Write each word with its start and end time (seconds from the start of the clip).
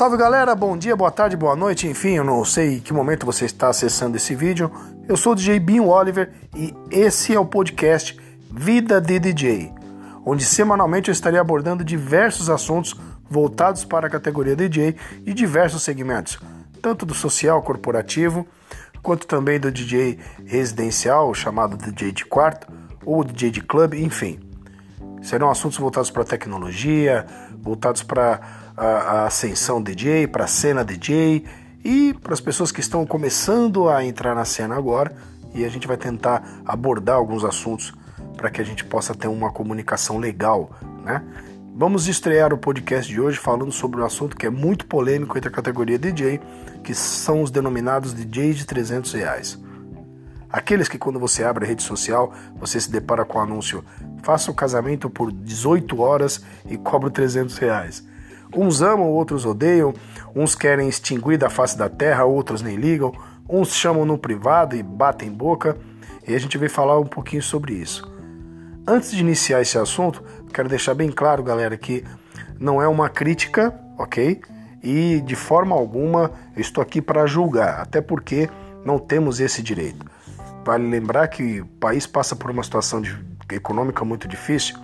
Salve 0.00 0.16
galera, 0.16 0.54
bom 0.54 0.78
dia, 0.78 0.96
boa 0.96 1.10
tarde, 1.10 1.36
boa 1.36 1.54
noite, 1.54 1.86
enfim, 1.86 2.12
eu 2.12 2.24
não 2.24 2.42
sei 2.42 2.80
que 2.80 2.90
momento 2.90 3.26
você 3.26 3.44
está 3.44 3.68
acessando 3.68 4.16
esse 4.16 4.34
vídeo. 4.34 4.72
Eu 5.06 5.14
sou 5.14 5.34
o 5.34 5.36
DJ 5.36 5.60
Binho 5.60 5.88
Oliver 5.88 6.32
e 6.56 6.74
esse 6.90 7.34
é 7.34 7.38
o 7.38 7.44
podcast 7.44 8.18
Vida 8.50 8.98
de 8.98 9.18
DJ, 9.18 9.70
onde 10.24 10.42
semanalmente 10.42 11.10
eu 11.10 11.12
estarei 11.12 11.38
abordando 11.38 11.84
diversos 11.84 12.48
assuntos 12.48 12.98
voltados 13.28 13.84
para 13.84 14.06
a 14.06 14.10
categoria 14.10 14.56
DJ 14.56 14.96
e 15.26 15.34
diversos 15.34 15.82
segmentos, 15.82 16.38
tanto 16.80 17.04
do 17.04 17.12
social 17.12 17.60
corporativo, 17.60 18.46
quanto 19.02 19.26
também 19.26 19.60
do 19.60 19.70
DJ 19.70 20.18
residencial, 20.46 21.34
chamado 21.34 21.76
DJ 21.76 22.10
de 22.10 22.24
quarto, 22.24 22.66
ou 23.04 23.22
DJ 23.22 23.50
de 23.50 23.60
clube, 23.60 24.02
enfim. 24.02 24.40
Serão 25.20 25.50
assuntos 25.50 25.76
voltados 25.76 26.10
para 26.10 26.24
tecnologia, 26.24 27.26
voltados 27.60 28.02
para 28.02 28.69
a, 28.80 28.86
a 28.86 29.26
ascensão 29.26 29.82
DJ, 29.82 30.26
para 30.26 30.44
a 30.44 30.48
cena 30.48 30.82
DJ 30.82 31.44
e 31.84 32.14
para 32.14 32.32
as 32.32 32.40
pessoas 32.40 32.72
que 32.72 32.80
estão 32.80 33.04
começando 33.04 33.90
a 33.90 34.02
entrar 34.02 34.34
na 34.34 34.46
cena 34.46 34.74
agora. 34.74 35.14
E 35.54 35.64
a 35.64 35.68
gente 35.68 35.86
vai 35.86 35.98
tentar 35.98 36.62
abordar 36.64 37.16
alguns 37.16 37.44
assuntos 37.44 37.92
para 38.36 38.50
que 38.50 38.60
a 38.60 38.64
gente 38.64 38.84
possa 38.84 39.14
ter 39.14 39.28
uma 39.28 39.52
comunicação 39.52 40.16
legal, 40.18 40.70
né? 41.04 41.22
Vamos 41.76 42.08
estrear 42.08 42.52
o 42.52 42.58
podcast 42.58 43.10
de 43.10 43.20
hoje 43.20 43.38
falando 43.38 43.70
sobre 43.72 44.00
um 44.00 44.04
assunto 44.04 44.36
que 44.36 44.46
é 44.46 44.50
muito 44.50 44.86
polêmico 44.86 45.36
entre 45.36 45.48
a 45.48 45.52
categoria 45.52 45.98
DJ, 45.98 46.40
que 46.82 46.94
são 46.94 47.42
os 47.42 47.50
denominados 47.50 48.14
DJs 48.14 48.56
de 48.56 48.66
300 48.66 49.12
reais. 49.12 49.58
Aqueles 50.50 50.88
que 50.88 50.98
quando 50.98 51.18
você 51.18 51.44
abre 51.44 51.64
a 51.64 51.68
rede 51.68 51.82
social, 51.82 52.32
você 52.56 52.80
se 52.80 52.90
depara 52.90 53.24
com 53.24 53.38
o 53.38 53.42
anúncio 53.42 53.84
faça 54.22 54.50
o 54.50 54.54
casamento 54.54 55.08
por 55.08 55.32
18 55.32 56.00
horas 56.00 56.44
e 56.68 56.76
cobro 56.76 57.10
300 57.10 57.56
reais. 57.58 58.04
Uns 58.54 58.82
amam, 58.82 59.08
outros 59.08 59.46
odeiam, 59.46 59.94
uns 60.34 60.54
querem 60.54 60.88
extinguir 60.88 61.38
da 61.38 61.48
face 61.48 61.76
da 61.76 61.88
terra, 61.88 62.24
outros 62.24 62.62
nem 62.62 62.76
ligam, 62.76 63.12
uns 63.48 63.74
chamam 63.74 64.04
no 64.04 64.18
privado 64.18 64.76
e 64.76 64.82
batem 64.82 65.30
boca, 65.30 65.76
e 66.26 66.34
a 66.34 66.38
gente 66.38 66.58
veio 66.58 66.70
falar 66.70 66.98
um 66.98 67.06
pouquinho 67.06 67.42
sobre 67.42 67.74
isso. 67.74 68.10
Antes 68.86 69.12
de 69.12 69.20
iniciar 69.20 69.60
esse 69.60 69.78
assunto, 69.78 70.22
quero 70.52 70.68
deixar 70.68 70.94
bem 70.94 71.10
claro, 71.10 71.42
galera, 71.42 71.76
que 71.76 72.04
não 72.58 72.80
é 72.80 72.88
uma 72.88 73.08
crítica, 73.08 73.74
ok? 73.98 74.40
E 74.82 75.20
de 75.24 75.36
forma 75.36 75.74
alguma 75.74 76.32
eu 76.56 76.60
estou 76.60 76.82
aqui 76.82 77.00
para 77.00 77.26
julgar, 77.26 77.80
até 77.80 78.00
porque 78.00 78.48
não 78.84 78.98
temos 78.98 79.40
esse 79.40 79.62
direito. 79.62 80.04
Vale 80.64 80.88
lembrar 80.88 81.28
que 81.28 81.60
o 81.60 81.66
país 81.66 82.06
passa 82.06 82.34
por 82.34 82.50
uma 82.50 82.62
situação 82.62 83.00
de, 83.00 83.16
econômica 83.52 84.04
muito 84.04 84.28
difícil, 84.28 84.76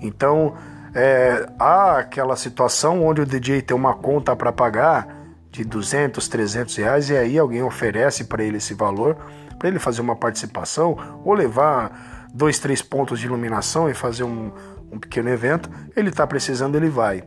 então 0.00 0.54
é, 0.94 1.46
há 1.58 1.98
aquela 1.98 2.36
situação 2.36 3.04
onde 3.04 3.20
o 3.20 3.26
DJ 3.26 3.62
tem 3.62 3.76
uma 3.76 3.94
conta 3.94 4.36
para 4.36 4.52
pagar 4.52 5.22
de 5.50 5.64
200, 5.64 6.26
300 6.28 6.76
reais 6.76 7.10
e 7.10 7.16
aí 7.16 7.38
alguém 7.38 7.62
oferece 7.62 8.24
para 8.24 8.42
ele 8.42 8.56
esse 8.56 8.74
valor 8.74 9.16
para 9.62 9.68
ele 9.68 9.78
fazer 9.78 10.00
uma 10.00 10.16
participação 10.16 10.96
ou 11.24 11.32
levar 11.34 12.26
dois, 12.34 12.58
três 12.58 12.82
pontos 12.82 13.20
de 13.20 13.26
iluminação 13.26 13.88
e 13.88 13.94
fazer 13.94 14.24
um, 14.24 14.50
um 14.90 14.98
pequeno 14.98 15.28
evento. 15.28 15.70
Ele 15.94 16.08
está 16.08 16.26
precisando, 16.26 16.74
ele 16.74 16.88
vai. 16.88 17.22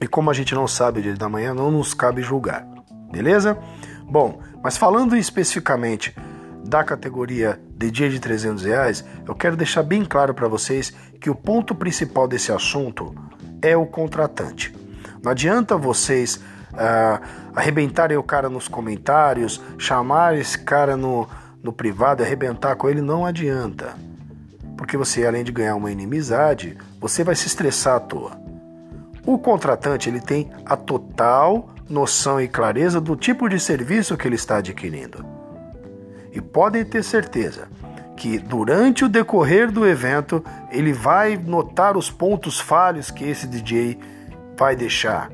E 0.00 0.08
como 0.08 0.30
a 0.30 0.32
gente 0.32 0.54
não 0.54 0.66
sabe 0.66 1.00
o 1.00 1.02
dia 1.02 1.14
da 1.14 1.28
manhã, 1.28 1.52
não 1.52 1.70
nos 1.70 1.92
cabe 1.92 2.22
julgar, 2.22 2.66
beleza? 3.12 3.58
Bom, 4.04 4.40
mas 4.62 4.78
falando 4.78 5.14
especificamente 5.14 6.16
da 6.68 6.84
categoria 6.84 7.58
DJ 7.78 8.10
de 8.10 8.20
300 8.20 8.62
reais, 8.62 9.02
eu 9.26 9.34
quero 9.34 9.56
deixar 9.56 9.82
bem 9.82 10.04
claro 10.04 10.34
para 10.34 10.46
vocês 10.46 10.92
que 11.18 11.30
o 11.30 11.34
ponto 11.34 11.74
principal 11.74 12.28
desse 12.28 12.52
assunto 12.52 13.14
é 13.62 13.74
o 13.74 13.86
contratante. 13.86 14.74
Não 15.22 15.32
adianta 15.32 15.78
vocês 15.78 16.36
uh, 16.36 17.24
arrebentarem 17.54 18.18
o 18.18 18.22
cara 18.22 18.50
nos 18.50 18.68
comentários, 18.68 19.62
chamar 19.78 20.36
esse 20.36 20.58
cara 20.58 20.94
no, 20.94 21.26
no 21.62 21.72
privado 21.72 22.22
arrebentar 22.22 22.76
com 22.76 22.86
ele, 22.86 23.00
não 23.00 23.24
adianta. 23.24 23.94
Porque 24.76 24.96
você, 24.96 25.26
além 25.26 25.44
de 25.44 25.50
ganhar 25.50 25.74
uma 25.74 25.90
inimizade, 25.90 26.76
você 27.00 27.24
vai 27.24 27.34
se 27.34 27.46
estressar 27.46 27.96
à 27.96 28.00
toa. 28.00 28.38
O 29.24 29.38
contratante 29.38 30.10
ele 30.10 30.20
tem 30.20 30.50
a 30.66 30.76
total 30.76 31.70
noção 31.88 32.38
e 32.38 32.46
clareza 32.46 33.00
do 33.00 33.16
tipo 33.16 33.48
de 33.48 33.58
serviço 33.58 34.18
que 34.18 34.28
ele 34.28 34.36
está 34.36 34.58
adquirindo. 34.58 35.37
E 36.32 36.40
podem 36.40 36.84
ter 36.84 37.02
certeza 37.02 37.68
que 38.16 38.38
durante 38.38 39.04
o 39.04 39.08
decorrer 39.08 39.70
do 39.70 39.86
evento 39.86 40.44
ele 40.70 40.92
vai 40.92 41.36
notar 41.36 41.96
os 41.96 42.10
pontos 42.10 42.58
falhos 42.58 43.10
que 43.10 43.24
esse 43.24 43.46
DJ 43.46 43.98
vai 44.56 44.74
deixar, 44.74 45.30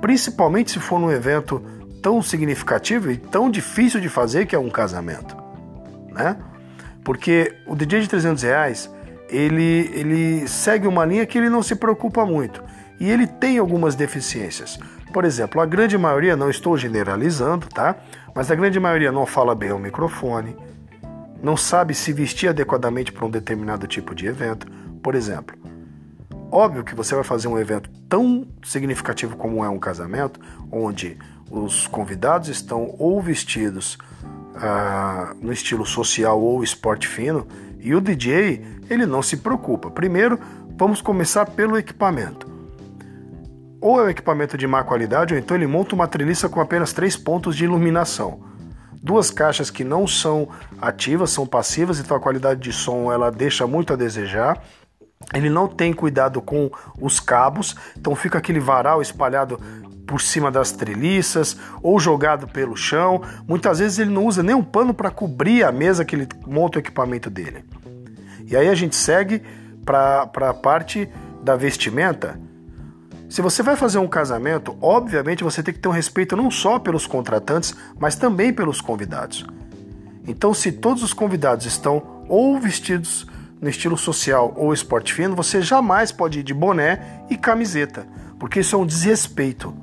principalmente 0.00 0.70
se 0.70 0.78
for 0.78 1.00
num 1.00 1.10
evento 1.10 1.60
tão 2.00 2.22
significativo 2.22 3.10
e 3.10 3.16
tão 3.16 3.50
difícil 3.50 4.00
de 4.00 4.08
fazer 4.08 4.46
que 4.46 4.54
é 4.54 4.58
um 4.58 4.70
casamento, 4.70 5.36
né? 6.12 6.36
Porque 7.02 7.56
o 7.66 7.74
DJ 7.74 8.02
de 8.02 8.08
300 8.08 8.42
reais 8.44 8.90
ele, 9.28 9.90
ele 9.92 10.48
segue 10.48 10.86
uma 10.86 11.04
linha 11.04 11.26
que 11.26 11.36
ele 11.36 11.50
não 11.50 11.62
se 11.62 11.74
preocupa 11.74 12.24
muito 12.24 12.62
e 13.00 13.10
ele 13.10 13.26
tem 13.26 13.58
algumas 13.58 13.94
deficiências. 13.94 14.78
Por 15.12 15.24
exemplo, 15.24 15.60
a 15.60 15.66
grande 15.66 15.96
maioria, 15.96 16.36
não 16.36 16.50
estou 16.50 16.76
generalizando, 16.76 17.66
tá? 17.68 17.96
Mas 18.34 18.50
a 18.50 18.54
grande 18.54 18.78
maioria 18.78 19.10
não 19.10 19.24
fala 19.24 19.54
bem 19.54 19.70
ao 19.70 19.78
microfone, 19.78 20.56
não 21.42 21.56
sabe 21.56 21.94
se 21.94 22.12
vestir 22.12 22.48
adequadamente 22.48 23.10
para 23.10 23.24
um 23.24 23.30
determinado 23.30 23.86
tipo 23.86 24.14
de 24.14 24.26
evento. 24.26 24.66
Por 25.02 25.14
exemplo, 25.14 25.56
óbvio 26.50 26.84
que 26.84 26.94
você 26.94 27.14
vai 27.14 27.24
fazer 27.24 27.48
um 27.48 27.58
evento 27.58 27.88
tão 28.08 28.46
significativo 28.62 29.36
como 29.36 29.64
é 29.64 29.68
um 29.68 29.78
casamento, 29.78 30.40
onde 30.70 31.16
os 31.50 31.86
convidados 31.86 32.48
estão 32.48 32.94
ou 32.98 33.20
vestidos 33.22 33.96
ah, 34.56 35.34
no 35.40 35.52
estilo 35.52 35.86
social 35.86 36.38
ou 36.40 36.62
esporte 36.62 37.08
fino, 37.08 37.46
e 37.80 37.94
o 37.94 38.00
DJ 38.00 38.62
ele 38.90 39.06
não 39.06 39.22
se 39.22 39.38
preocupa. 39.38 39.90
Primeiro, 39.90 40.38
vamos 40.76 41.00
começar 41.00 41.46
pelo 41.46 41.78
equipamento 41.78 42.57
ou 43.80 44.00
é 44.00 44.04
um 44.04 44.08
equipamento 44.08 44.56
de 44.56 44.66
má 44.66 44.82
qualidade, 44.82 45.34
ou 45.34 45.40
então 45.40 45.56
ele 45.56 45.66
monta 45.66 45.94
uma 45.94 46.08
treliça 46.08 46.48
com 46.48 46.60
apenas 46.60 46.92
três 46.92 47.16
pontos 47.16 47.56
de 47.56 47.64
iluminação. 47.64 48.40
Duas 49.02 49.30
caixas 49.30 49.70
que 49.70 49.84
não 49.84 50.06
são 50.06 50.48
ativas, 50.80 51.30
são 51.30 51.46
passivas, 51.46 52.00
então 52.00 52.16
a 52.16 52.20
qualidade 52.20 52.60
de 52.60 52.72
som 52.72 53.12
ela 53.12 53.30
deixa 53.30 53.66
muito 53.66 53.92
a 53.92 53.96
desejar. 53.96 54.60
Ele 55.32 55.50
não 55.50 55.68
tem 55.68 55.92
cuidado 55.92 56.40
com 56.40 56.70
os 57.00 57.20
cabos, 57.20 57.76
então 57.96 58.14
fica 58.14 58.38
aquele 58.38 58.60
varal 58.60 59.00
espalhado 59.00 59.60
por 60.06 60.20
cima 60.20 60.50
das 60.50 60.72
treliças 60.72 61.56
ou 61.82 62.00
jogado 62.00 62.48
pelo 62.48 62.76
chão. 62.76 63.20
Muitas 63.46 63.78
vezes 63.78 63.98
ele 63.98 64.10
não 64.10 64.24
usa 64.24 64.42
nem 64.42 64.54
um 64.54 64.64
pano 64.64 64.94
para 64.94 65.10
cobrir 65.10 65.62
a 65.62 65.70
mesa 65.70 66.04
que 66.04 66.16
ele 66.16 66.26
monta 66.46 66.78
o 66.78 66.80
equipamento 66.80 67.28
dele. 67.28 67.64
E 68.46 68.56
aí 68.56 68.68
a 68.68 68.74
gente 68.74 68.96
segue 68.96 69.42
para 69.84 70.22
a 70.22 70.54
parte 70.54 71.08
da 71.42 71.54
vestimenta. 71.54 72.40
Se 73.28 73.42
você 73.42 73.62
vai 73.62 73.76
fazer 73.76 73.98
um 73.98 74.08
casamento, 74.08 74.76
obviamente 74.80 75.44
você 75.44 75.62
tem 75.62 75.74
que 75.74 75.80
ter 75.80 75.88
um 75.88 75.92
respeito 75.92 76.34
não 76.34 76.50
só 76.50 76.78
pelos 76.78 77.06
contratantes, 77.06 77.74
mas 77.98 78.16
também 78.16 78.52
pelos 78.52 78.80
convidados. 78.80 79.46
Então, 80.26 80.54
se 80.54 80.72
todos 80.72 81.02
os 81.02 81.12
convidados 81.12 81.66
estão 81.66 82.24
ou 82.26 82.58
vestidos 82.58 83.26
no 83.60 83.68
estilo 83.68 83.98
social 83.98 84.54
ou 84.56 84.72
esporte 84.72 85.12
fino, 85.12 85.36
você 85.36 85.60
jamais 85.60 86.10
pode 86.10 86.40
ir 86.40 86.42
de 86.42 86.54
boné 86.54 87.22
e 87.28 87.36
camiseta, 87.36 88.06
porque 88.38 88.60
isso 88.60 88.74
é 88.74 88.78
um 88.78 88.86
desrespeito. 88.86 89.74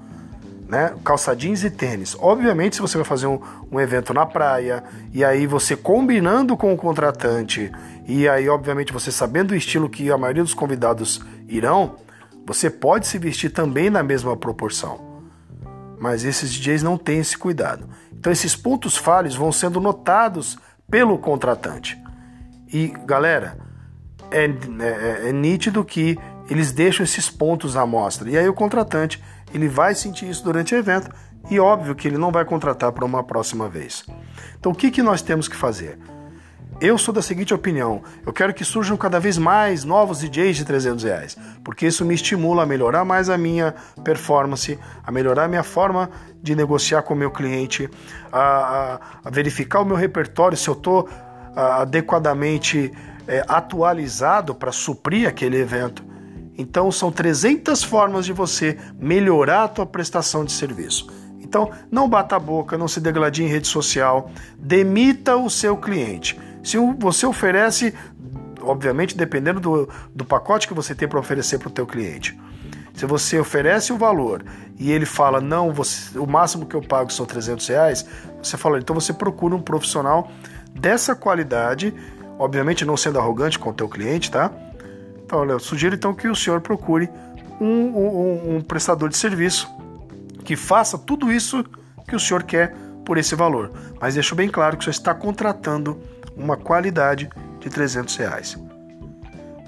Né? 0.68 0.96
Calça 1.04 1.36
jeans 1.36 1.64
e 1.64 1.70
tênis. 1.70 2.18
Obviamente, 2.20 2.76
se 2.76 2.82
você 2.82 2.98
vai 2.98 3.06
fazer 3.06 3.28
um, 3.28 3.40
um 3.72 3.80
evento 3.80 4.12
na 4.12 4.26
praia, 4.26 4.84
e 5.14 5.24
aí 5.24 5.46
você 5.46 5.76
combinando 5.76 6.58
com 6.58 6.74
o 6.74 6.78
contratante, 6.78 7.72
e 8.08 8.28
aí, 8.28 8.50
obviamente, 8.50 8.92
você 8.92 9.12
sabendo 9.12 9.52
o 9.52 9.56
estilo 9.56 9.88
que 9.88 10.10
a 10.10 10.18
maioria 10.18 10.42
dos 10.42 10.56
convidados 10.56 11.22
irão, 11.48 11.96
você 12.46 12.70
pode 12.70 13.08
se 13.08 13.18
vestir 13.18 13.50
também 13.50 13.90
na 13.90 14.04
mesma 14.04 14.38
proporção. 14.38 15.24
Mas 16.00 16.24
esses 16.24 16.54
DJs 16.54 16.84
não 16.84 16.98
têm 16.98 17.20
esse 17.20 17.38
cuidado. 17.38 17.90
Então 18.14 18.32
esses 18.32 18.56
pontos 18.56 18.96
falhos 18.96 19.36
vão 19.36 19.52
sendo 19.52 19.80
notados 19.80 20.58
pelo 20.90 21.18
contratante. 21.18 21.98
E 22.72 22.88
galera, 23.06 23.58
é, 24.32 24.46
é, 24.46 25.30
é 25.30 25.32
nítido 25.32 25.84
que 25.84 26.18
eles 26.50 26.72
deixam 26.72 27.04
esses 27.04 27.30
pontos 27.30 27.76
à 27.76 27.86
mostra. 27.86 28.30
E 28.30 28.38
aí 28.38 28.48
o 28.48 28.54
contratante 28.54 29.24
ele 29.54 29.68
vai 29.68 29.96
sentir 29.96 30.30
isso 30.30 30.44
durante 30.44 30.76
o 30.76 30.78
evento 30.78 31.10
e 31.50 31.60
óbvio 31.60 31.96
que 31.96 32.08
ele 32.08 32.18
não 32.18 32.32
vai 32.32 32.46
contratar 32.46 32.92
para 32.92 33.06
uma 33.06 33.24
próxima 33.24 33.70
vez. 33.70 34.04
Então 34.60 34.72
o 34.72 34.76
que, 34.76 34.92
que 34.92 35.02
nós 35.02 35.22
temos 35.22 35.48
que 35.48 35.56
fazer? 35.56 35.98
Eu 36.82 36.98
sou 36.98 37.14
da 37.14 37.22
seguinte 37.22 37.54
opinião: 37.54 38.04
eu 38.26 38.34
quero 38.34 38.54
que 38.54 38.66
surjam 38.66 38.98
cada 38.98 39.20
vez 39.20 39.38
mais 39.38 39.84
novos 39.84 40.20
DJs 40.20 40.58
de 40.58 40.66
300 40.66 41.04
reais, 41.04 41.38
porque 41.64 41.88
isso 41.88 42.04
me 42.04 42.14
estimula 42.14 42.64
a 42.64 42.66
melhorar 42.66 43.06
mais 43.06 43.30
a 43.30 43.38
minha 43.38 43.74
performance, 44.04 44.78
a 45.04 45.12
melhorar 45.12 45.46
a 45.46 45.48
minha 45.48 45.64
forma 45.64 46.10
de 46.42 46.56
negociar 46.56 47.02
com 47.04 47.14
o 47.14 47.18
meu 47.18 47.32
cliente, 47.32 47.90
a, 48.32 48.40
a, 48.40 49.00
a 49.24 49.30
verificar 49.30 49.82
o 49.82 49.86
meu 49.86 49.96
repertório 49.96 50.58
se 50.58 50.68
eu 50.68 50.74
estou 50.74 51.08
adequadamente 51.56 52.92
é, 53.26 53.44
atualizado 53.48 54.54
para 54.54 54.72
suprir 54.72 55.28
aquele 55.28 55.58
evento. 55.58 56.04
Então 56.58 56.92
são 56.92 57.12
300 57.12 57.84
formas 57.84 58.26
de 58.26 58.34
você 58.34 58.78
melhorar 59.00 59.64
a 59.64 59.68
tua 59.68 59.86
prestação 59.86 60.44
de 60.44 60.52
serviço. 60.52 61.08
Então 61.40 61.72
não 61.90 62.10
bata 62.10 62.36
a 62.36 62.40
boca, 62.40 62.78
não 62.78 62.88
se 62.88 63.00
degladie 63.00 63.44
em 63.44 63.48
rede 63.48 63.68
social, 63.68 64.30
demita 64.58 65.38
o 65.38 65.50
seu 65.50 65.78
cliente. 65.78 66.38
Se 66.66 66.78
você 66.98 67.28
oferece, 67.28 67.94
obviamente 68.60 69.16
dependendo 69.16 69.60
do, 69.60 69.90
do 70.16 70.26
pacote 70.26 70.68
que 70.68 70.74
você 70.74 70.96
tem 70.96 71.08
para 71.08 71.20
oferecer 71.20 71.60
para 71.60 71.68
o 71.68 71.72
teu 71.72 71.86
cliente. 71.86 72.36
Se 72.96 73.06
você 73.06 73.38
oferece 73.38 73.94
o 73.94 73.98
valor 73.98 74.44
e 74.80 74.92
ele 74.92 75.06
fala, 75.06 75.40
não, 75.40 75.72
você, 75.72 76.18
o 76.18 76.26
máximo 76.26 76.66
que 76.66 76.76
eu 76.76 76.82
pago 76.82 77.14
são 77.14 77.24
300 77.24 77.68
reais, 77.68 78.06
você 78.42 78.58
fala, 78.58 78.80
então 78.80 78.96
você 78.96 79.14
procura 79.14 79.54
um 79.56 79.62
profissional 79.62 80.32
dessa 80.74 81.16
qualidade, 81.16 81.94
obviamente 82.40 82.84
não 82.84 82.98
sendo 82.98 83.20
arrogante 83.20 83.60
com 83.60 83.70
o 83.70 83.74
teu 83.74 83.88
cliente, 83.88 84.32
tá? 84.32 84.52
Então, 85.24 85.40
olha, 85.40 85.52
eu 85.52 85.60
sugiro 85.60 85.94
então 85.94 86.16
que 86.16 86.28
o 86.28 86.36
senhor 86.36 86.62
procure 86.62 87.08
um, 87.62 87.68
um, 87.68 88.56
um 88.56 88.62
prestador 88.62 89.10
de 89.10 89.18
serviço 89.18 89.70
que 90.44 90.56
faça 90.56 90.98
tudo 90.98 91.32
isso 91.32 91.64
que 92.08 92.16
o 92.16 92.20
senhor 92.20 92.42
quer 92.42 92.74
por 93.06 93.20
esse 93.20 93.36
valor. 93.36 93.72
Mas 94.02 94.16
deixo 94.16 94.34
bem 94.34 94.50
claro 94.50 94.78
que 94.78 94.82
o 94.82 94.86
senhor 94.86 94.94
está 94.94 95.14
contratando 95.14 96.02
uma 96.36 96.58
qualidade 96.58 97.30
de 97.60 97.70
300 97.70 98.16
reais. 98.16 98.58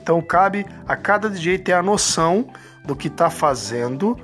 Então 0.01 0.21
cabe 0.21 0.65
a 0.87 0.95
cada 0.95 1.29
DJ 1.29 1.57
ter 1.57 1.73
a 1.73 1.83
noção 1.83 2.47
do 2.85 2.95
que 2.95 3.07
está 3.07 3.29
fazendo 3.29 4.17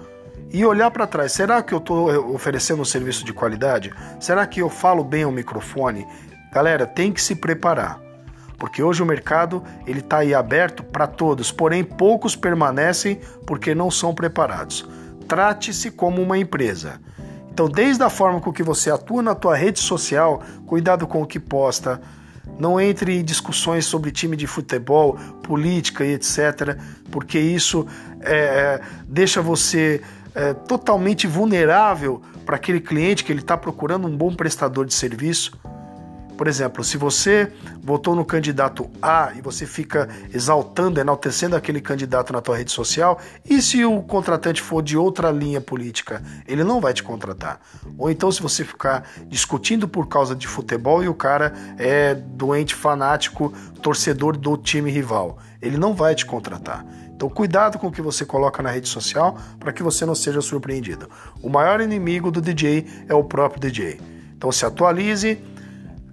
e 0.51 0.65
olhar 0.65 0.91
para 0.91 1.07
trás. 1.07 1.31
Será 1.31 1.61
que 1.61 1.73
eu 1.73 1.79
estou 1.79 2.33
oferecendo 2.33 2.81
um 2.81 2.85
serviço 2.85 3.25
de 3.25 3.33
qualidade? 3.33 3.93
Será 4.19 4.45
que 4.45 4.61
eu 4.61 4.69
falo 4.69 5.03
bem 5.03 5.23
ao 5.23 5.31
microfone? 5.31 6.07
Galera, 6.51 6.85
tem 6.85 7.11
que 7.11 7.21
se 7.21 7.35
preparar 7.35 8.03
porque 8.63 8.81
hoje 8.81 9.03
o 9.03 9.05
mercado 9.05 9.61
ele 9.85 9.99
está 9.99 10.19
aí 10.19 10.33
aberto 10.33 10.85
para 10.85 11.05
todos, 11.05 11.51
porém 11.51 11.83
poucos 11.83 12.33
permanecem 12.33 13.19
porque 13.45 13.75
não 13.75 13.91
são 13.91 14.15
preparados. 14.15 14.87
Trate-se 15.27 15.91
como 15.91 16.21
uma 16.21 16.37
empresa. 16.37 17.01
Então, 17.51 17.67
desde 17.67 18.01
a 18.03 18.09
forma 18.09 18.39
com 18.39 18.53
que 18.53 18.63
você 18.63 18.89
atua 18.89 19.21
na 19.21 19.35
tua 19.35 19.53
rede 19.53 19.81
social, 19.81 20.41
cuidado 20.65 21.05
com 21.05 21.21
o 21.21 21.27
que 21.27 21.41
posta, 21.41 21.99
não 22.59 22.79
entre 22.79 23.19
em 23.19 23.23
discussões 23.23 23.85
sobre 23.85 24.11
time 24.11 24.35
de 24.35 24.47
futebol, 24.47 25.17
política 25.43 26.05
e 26.05 26.13
etc., 26.13 26.77
porque 27.11 27.39
isso 27.39 27.87
é, 28.21 28.35
é 28.35 28.81
deixa 29.07 29.41
você 29.41 30.01
é, 30.35 30.53
totalmente 30.53 31.27
vulnerável 31.27 32.21
para 32.45 32.55
aquele 32.55 32.79
cliente 32.79 33.23
que 33.23 33.31
ele 33.31 33.39
está 33.39 33.57
procurando 33.57 34.07
um 34.07 34.15
bom 34.15 34.33
prestador 34.33 34.85
de 34.85 34.93
serviço. 34.93 35.57
Por 36.37 36.47
exemplo, 36.47 36.83
se 36.83 36.97
você 36.97 37.51
votou 37.81 38.15
no 38.15 38.25
candidato 38.25 38.89
A 39.01 39.31
e 39.35 39.41
você 39.41 39.65
fica 39.65 40.09
exaltando, 40.33 40.99
enaltecendo 40.99 41.55
aquele 41.55 41.79
candidato 41.79 42.33
na 42.33 42.41
tua 42.41 42.57
rede 42.57 42.71
social, 42.71 43.19
e 43.47 43.61
se 43.61 43.85
o 43.85 44.01
contratante 44.01 44.61
for 44.61 44.81
de 44.81 44.97
outra 44.97 45.31
linha 45.31 45.61
política, 45.61 46.23
ele 46.47 46.63
não 46.63 46.81
vai 46.81 46.93
te 46.93 47.03
contratar. 47.03 47.59
Ou 47.97 48.09
então 48.09 48.31
se 48.31 48.41
você 48.41 48.63
ficar 48.63 49.07
discutindo 49.27 49.87
por 49.87 50.07
causa 50.07 50.35
de 50.35 50.47
futebol 50.47 51.03
e 51.03 51.07
o 51.07 51.13
cara 51.13 51.53
é 51.77 52.15
doente, 52.15 52.73
fanático, 52.73 53.53
torcedor 53.81 54.35
do 54.35 54.57
time 54.57 54.89
rival, 54.89 55.37
ele 55.61 55.77
não 55.77 55.93
vai 55.93 56.15
te 56.15 56.25
contratar. 56.25 56.85
Então 57.15 57.29
cuidado 57.29 57.77
com 57.77 57.87
o 57.87 57.91
que 57.91 58.01
você 58.01 58.25
coloca 58.25 58.61
na 58.63 58.71
rede 58.71 58.89
social 58.89 59.37
para 59.59 59.71
que 59.71 59.83
você 59.83 60.05
não 60.05 60.15
seja 60.15 60.41
surpreendido. 60.41 61.09
O 61.41 61.49
maior 61.49 61.79
inimigo 61.79 62.31
do 62.31 62.41
DJ 62.41 63.05
é 63.07 63.13
o 63.13 63.23
próprio 63.23 63.61
DJ. 63.61 63.99
Então 64.35 64.51
se 64.51 64.65
atualize, 64.65 65.41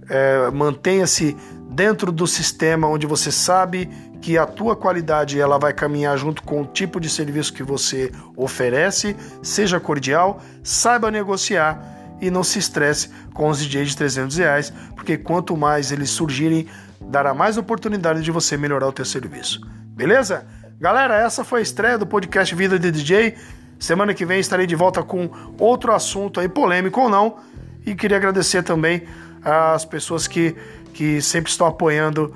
é, 0.09 0.49
mantenha-se 0.51 1.35
dentro 1.69 2.11
do 2.11 2.27
sistema 2.27 2.87
onde 2.87 3.07
você 3.07 3.31
sabe 3.31 3.89
que 4.21 4.37
a 4.37 4.45
tua 4.45 4.75
qualidade 4.75 5.39
ela 5.39 5.57
vai 5.57 5.73
caminhar 5.73 6.15
junto 6.17 6.43
com 6.43 6.61
o 6.61 6.65
tipo 6.65 6.99
de 6.99 7.09
serviço 7.09 7.53
que 7.53 7.63
você 7.63 8.11
oferece, 8.35 9.15
seja 9.41 9.79
cordial, 9.79 10.41
saiba 10.63 11.09
negociar 11.09 11.81
e 12.21 12.29
não 12.29 12.43
se 12.43 12.59
estresse 12.59 13.09
com 13.33 13.49
os 13.49 13.59
DJs 13.59 13.89
de 13.89 13.97
300 13.97 14.37
reais, 14.37 14.73
porque 14.95 15.17
quanto 15.17 15.57
mais 15.57 15.91
eles 15.91 16.11
surgirem, 16.11 16.67
dará 17.01 17.33
mais 17.33 17.57
oportunidade 17.57 18.21
de 18.21 18.31
você 18.31 18.55
melhorar 18.55 18.87
o 18.87 18.93
teu 18.93 19.03
serviço. 19.03 19.59
Beleza? 19.87 20.45
Galera, 20.79 21.17
essa 21.17 21.43
foi 21.43 21.59
a 21.59 21.63
estreia 21.63 21.97
do 21.97 22.05
podcast 22.05 22.53
Vida 22.53 22.77
de 22.77 22.91
DJ. 22.91 23.35
Semana 23.79 24.13
que 24.13 24.25
vem 24.25 24.39
estarei 24.39 24.67
de 24.67 24.75
volta 24.75 25.01
com 25.01 25.29
outro 25.59 25.93
assunto 25.93 26.39
aí, 26.39 26.47
polêmico 26.47 27.01
ou 27.01 27.09
não. 27.09 27.37
E 27.85 27.95
queria 27.95 28.17
agradecer 28.17 28.61
também 28.61 29.03
as 29.43 29.85
pessoas 29.85 30.27
que, 30.27 30.55
que 30.93 31.21
sempre 31.21 31.51
estão 31.51 31.67
apoiando 31.67 32.33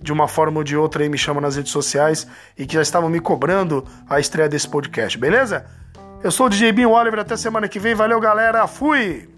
de 0.00 0.12
uma 0.12 0.28
forma 0.28 0.58
ou 0.58 0.64
de 0.64 0.76
outra 0.76 1.04
e 1.04 1.08
me 1.08 1.18
chamam 1.18 1.40
nas 1.40 1.56
redes 1.56 1.72
sociais 1.72 2.26
e 2.56 2.66
que 2.66 2.74
já 2.74 2.82
estavam 2.82 3.08
me 3.08 3.20
cobrando 3.20 3.84
a 4.08 4.20
estreia 4.20 4.48
desse 4.48 4.68
podcast, 4.68 5.18
beleza? 5.18 5.66
Eu 6.22 6.30
sou 6.30 6.46
o 6.46 6.48
DJ 6.48 6.72
Binho 6.72 6.90
Oliver, 6.90 7.20
até 7.20 7.36
semana 7.36 7.68
que 7.68 7.78
vem. 7.78 7.94
Valeu, 7.94 8.18
galera. 8.20 8.66
Fui! 8.66 9.37